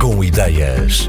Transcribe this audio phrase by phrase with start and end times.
[0.00, 1.08] Com ideias.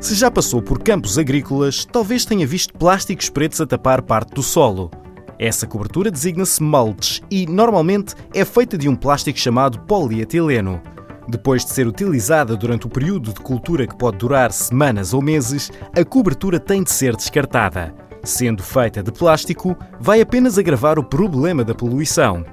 [0.00, 4.42] Se já passou por campos agrícolas, talvez tenha visto plásticos pretos a tapar parte do
[4.42, 4.90] solo.
[5.38, 10.82] Essa cobertura designa-se mulch e, normalmente, é feita de um plástico chamado polietileno.
[11.28, 15.70] Depois de ser utilizada durante o período de cultura que pode durar semanas ou meses,
[15.96, 17.94] a cobertura tem de ser descartada.
[18.24, 22.44] Sendo feita de plástico, vai apenas agravar o problema da poluição.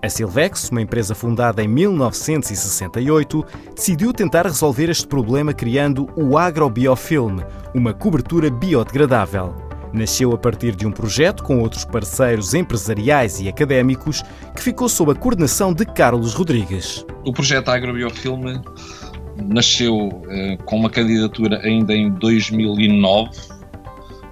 [0.00, 3.44] A Silvex, uma empresa fundada em 1968,
[3.74, 7.40] decidiu tentar resolver este problema criando o Agrobiofilm,
[7.74, 9.56] uma cobertura biodegradável.
[9.92, 14.22] Nasceu a partir de um projeto com outros parceiros empresariais e académicos
[14.54, 17.04] que ficou sob a coordenação de Carlos Rodrigues.
[17.24, 18.62] O projeto Agrobiofilm
[19.36, 23.30] nasceu eh, com uma candidatura ainda em 2009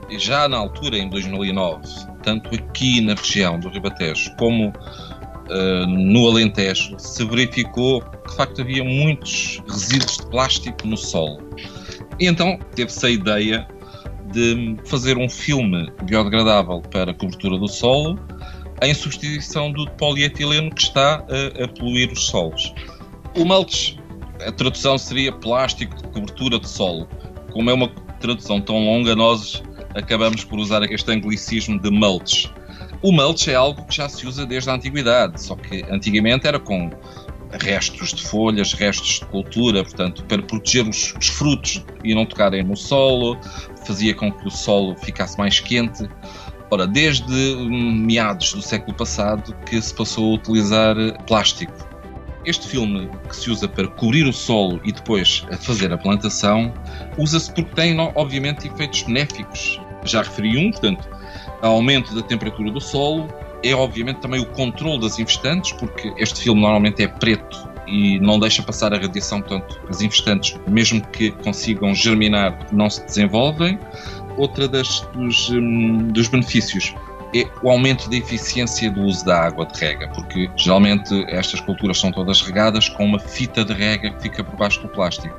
[0.08, 1.80] e já na altura, em 2009,
[2.22, 4.72] tanto aqui na região do Ribatejo como
[5.50, 11.42] uh, no Alentejo, se verificou que de facto havia muitos resíduos de plástico no solo.
[12.18, 13.68] E então teve-se a ideia
[14.32, 18.18] de fazer um filme biodegradável para a cobertura do solo
[18.82, 22.74] em substituição do polietileno que está a, a poluir os solos.
[23.36, 23.98] O mulch,
[24.46, 27.08] a tradução seria plástico de cobertura de solo.
[27.52, 27.88] Como é uma
[28.20, 29.62] tradução tão longa, nós
[29.94, 32.52] acabamos por usar este anglicismo de mulch.
[33.02, 36.58] O mulch é algo que já se usa desde a antiguidade, só que antigamente era
[36.58, 36.90] com
[37.52, 42.62] restos de folhas, restos de cultura, portanto, para proteger os, os, frutos e não tocarem
[42.62, 43.38] no solo,
[43.84, 46.08] fazia com que o solo ficasse mais quente.
[46.70, 47.32] Ora, desde
[47.68, 51.72] meados do século passado que se passou a utilizar plástico.
[52.44, 56.72] Este filme que se usa para cobrir o solo e depois fazer a plantação,
[57.18, 59.80] usa-se porque tem, obviamente, efeitos benéficos.
[60.04, 61.08] Já referi um, portanto,
[61.62, 63.28] aumento da temperatura do solo,
[63.62, 68.38] é obviamente também o controle das infestantes, porque este filme normalmente é preto e não
[68.38, 73.78] deixa passar a radiação, portanto, as infestantes, mesmo que consigam germinar, não se desenvolvem.
[74.36, 76.94] Outra das, dos, um, dos benefícios
[77.34, 81.98] é o aumento da eficiência do uso da água de rega, porque geralmente estas culturas
[81.98, 85.38] são todas regadas com uma fita de rega que fica por baixo do plástico.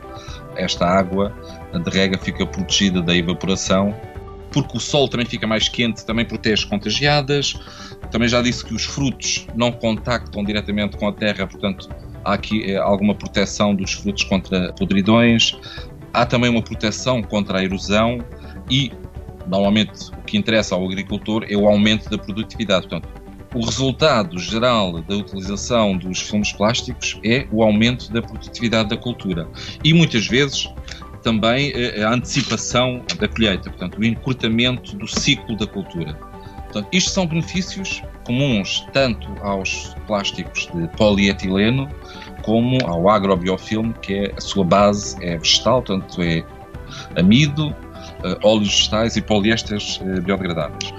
[0.56, 1.32] Esta água
[1.74, 3.96] de rega fica protegida da evaporação
[4.62, 7.60] porque o sol também fica mais quente, também protege contagiadas.
[8.10, 11.88] Também já disse que os frutos não contactam diretamente com a terra, portanto,
[12.26, 15.56] há aqui eh, alguma proteção dos frutos contra podridões.
[16.12, 18.18] Há também uma proteção contra a erosão
[18.68, 18.92] e,
[19.46, 22.88] normalmente, o que interessa ao agricultor é o aumento da produtividade.
[22.88, 23.08] Portanto,
[23.54, 29.48] o resultado geral da utilização dos filmes plásticos é o aumento da produtividade da cultura.
[29.84, 30.68] E muitas vezes
[31.28, 36.14] também a antecipação da colheita, portanto, o encurtamento do ciclo da cultura.
[36.14, 41.90] Portanto, isto são benefícios comuns tanto aos plásticos de polietileno
[42.44, 46.46] como ao agrobiofilme, que é a sua base é vegetal, portanto é
[47.20, 47.76] amido,
[48.24, 50.94] eh, óleos vegetais e poliésteres eh, biodegradáveis.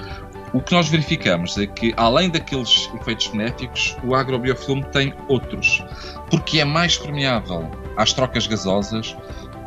[0.52, 5.82] O que nós verificamos é que, além daqueles efeitos benéficos, o agrobiofilme tem outros,
[6.30, 9.16] porque é mais permeável às trocas gasosas,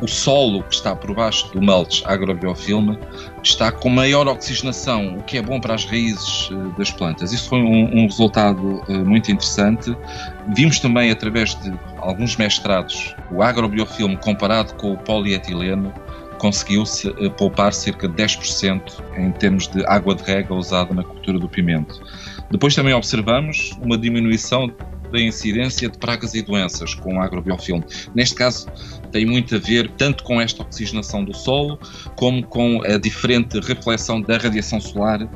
[0.01, 2.97] o solo que está por baixo do mulch agrobiofilme
[3.43, 7.31] está com maior oxigenação, o que é bom para as raízes uh, das plantas.
[7.31, 9.95] Isso foi um, um resultado uh, muito interessante.
[10.55, 15.93] Vimos também, através de alguns mestrados, o agrobiofilme comparado com o polietileno,
[16.39, 18.81] conseguiu-se uh, poupar cerca de 10%
[19.17, 22.01] em termos de água de rega usada na cultura do pimento.
[22.49, 24.67] Depois também observamos uma diminuição
[25.11, 27.83] da incidência de pragas e doenças com o agrobiofilme.
[28.15, 28.67] Neste caso,
[29.11, 31.77] tem muito a ver tanto com esta oxigenação do solo,
[32.15, 35.27] como com a diferente reflexão da radiação solar.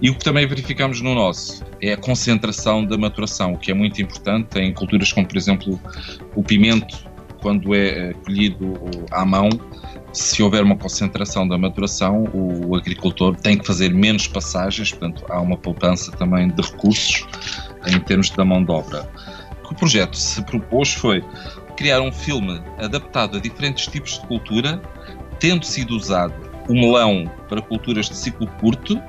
[0.00, 3.74] E o que também verificamos no nosso é a concentração da maturação, o que é
[3.74, 5.80] muito importante em culturas como, por exemplo,
[6.34, 6.96] o pimento,
[7.40, 8.74] quando é eh, colhido
[9.10, 9.50] à mão,
[10.14, 15.40] se houver uma concentração da maturação, o agricultor tem que fazer menos passagens, portanto, há
[15.40, 17.26] uma poupança também de recursos
[17.86, 19.08] em termos da mão de obra.
[19.62, 21.22] O que o projeto se propôs foi
[21.76, 24.80] criar um filme adaptado a diferentes tipos de cultura,
[25.38, 26.34] tendo sido usado
[26.68, 29.00] o melão para culturas de ciclo curto,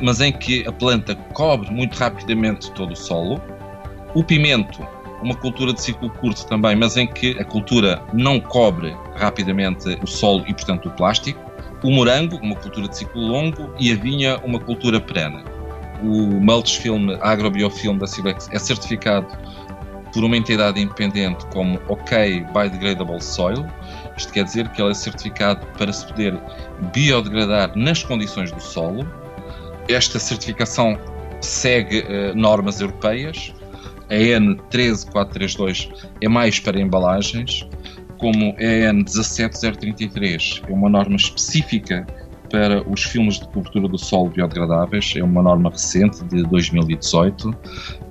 [0.00, 3.40] mas em que a planta cobre muito rapidamente todo o solo,
[4.14, 4.86] o pimento,
[5.22, 10.06] uma cultura de ciclo curto também, mas em que a cultura não cobre rapidamente o
[10.06, 11.40] solo e, portanto, o plástico,
[11.82, 15.42] o morango, uma cultura de ciclo longo, e a vinha, uma cultura perene.
[16.02, 19.26] O mulch film agrobiofilme da Silex é certificado
[20.12, 23.66] por uma entidade independente como OK Biodegradable Soil.
[24.16, 26.38] Isto quer dizer que ele é certificado para se poder
[26.92, 29.06] biodegradar nas condições do solo.
[29.88, 30.98] Esta certificação
[31.40, 33.52] segue uh, normas europeias
[34.10, 35.90] a N13432
[36.20, 37.66] é mais para embalagens,
[38.18, 42.06] como a N17033 é uma norma específica
[42.54, 47.52] para os filmes de cobertura do solo biodegradáveis, é uma norma recente de 2018.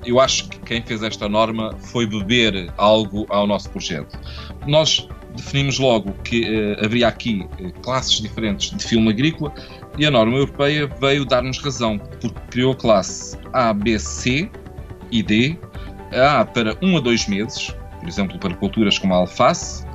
[0.05, 4.19] Eu acho que quem fez esta norma foi beber algo ao nosso projeto.
[4.67, 5.07] Nós
[5.37, 9.53] definimos logo que uh, haveria aqui uh, classes diferentes de filme agrícola
[9.97, 14.51] e a norma europeia veio dar-nos razão, porque criou a classe A, B, C
[15.09, 15.57] e D,
[16.11, 19.85] a A para 1 a 2 meses, por exemplo, para culturas como a alface,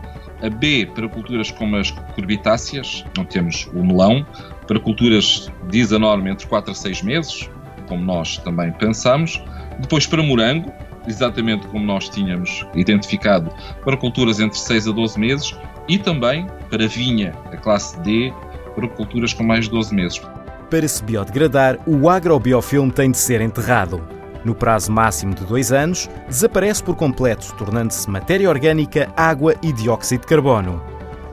[0.42, 4.26] a B para culturas como as curbitáceas, não temos o melão,
[4.66, 7.50] para culturas, diz a norma, entre 4 a 6 meses,
[7.86, 9.42] como nós também pensamos,
[9.80, 10.72] depois para morango,
[11.06, 13.50] exatamente como nós tínhamos identificado,
[13.84, 15.56] para culturas entre 6 a 12 meses,
[15.88, 18.32] e também para vinha, a classe D,
[18.74, 20.20] para culturas com mais de 12 meses.
[20.68, 24.17] Para se biodegradar, o agrobiofilme tem de ser enterrado.
[24.44, 30.20] No prazo máximo de dois anos, desaparece por completo, tornando-se matéria orgânica, água e dióxido
[30.20, 30.82] de carbono.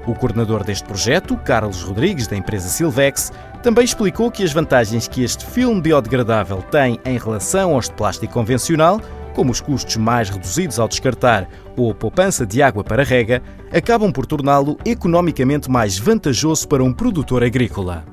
[0.07, 3.31] O coordenador deste projeto, Carlos Rodrigues, da empresa Silvex,
[3.63, 8.33] também explicou que as vantagens que este filme biodegradável tem em relação aos de plástico
[8.33, 9.01] convencional,
[9.33, 13.41] como os custos mais reduzidos ao descartar ou a poupança de água para rega,
[13.73, 18.05] acabam por torná-lo economicamente mais vantajoso para um produtor agrícola.